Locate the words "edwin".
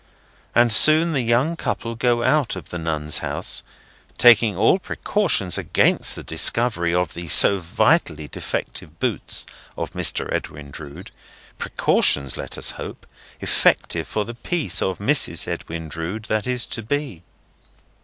10.33-10.71, 15.47-15.87